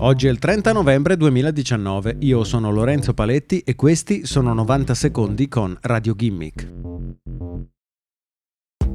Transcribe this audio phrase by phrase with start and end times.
[0.00, 5.48] Oggi è il 30 novembre 2019, io sono Lorenzo Paletti e questi sono 90 secondi
[5.48, 6.72] con Radio Gimmick.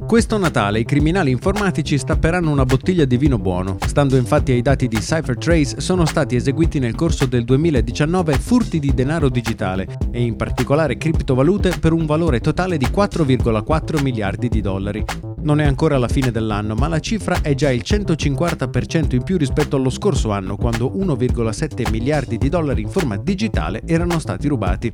[0.06, 3.76] Questo Natale i criminali informatici stapperanno una bottiglia di vino buono.
[3.84, 8.94] Stando infatti ai dati di CypherTrace, sono stati eseguiti nel corso del 2019 furti di
[8.94, 15.04] denaro digitale e in particolare criptovalute per un valore totale di 4,4 miliardi di dollari.
[15.44, 19.36] Non è ancora la fine dell'anno, ma la cifra è già il 150% in più
[19.36, 24.90] rispetto allo scorso anno, quando 1,7 miliardi di dollari in forma digitale erano stati rubati.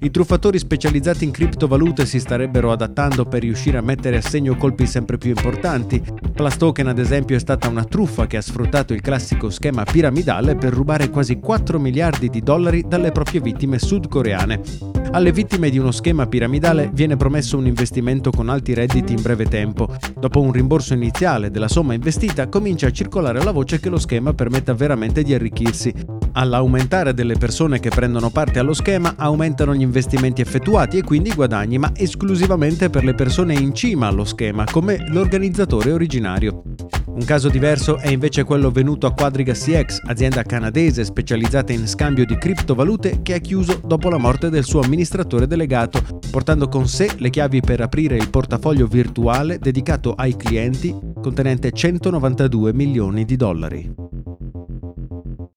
[0.00, 4.84] I truffatori specializzati in criptovalute si starebbero adattando per riuscire a mettere a segno colpi
[4.84, 6.02] sempre più importanti.
[6.32, 10.72] Plastoken, ad esempio, è stata una truffa che ha sfruttato il classico schema piramidale per
[10.72, 14.93] rubare quasi 4 miliardi di dollari dalle proprie vittime sudcoreane.
[15.14, 19.46] Alle vittime di uno schema piramidale viene promesso un investimento con alti redditi in breve
[19.46, 19.94] tempo.
[20.18, 24.34] Dopo un rimborso iniziale della somma investita comincia a circolare la voce che lo schema
[24.34, 25.94] permetta veramente di arricchirsi.
[26.32, 31.34] All'aumentare delle persone che prendono parte allo schema aumentano gli investimenti effettuati e quindi i
[31.34, 36.73] guadagni, ma esclusivamente per le persone in cima allo schema, come l'organizzatore originario.
[37.14, 42.24] Un caso diverso è invece quello venuto a Quadriga CX, azienda canadese specializzata in scambio
[42.26, 47.08] di criptovalute che ha chiuso dopo la morte del suo amministratore delegato, portando con sé
[47.18, 54.03] le chiavi per aprire il portafoglio virtuale dedicato ai clienti contenente 192 milioni di dollari.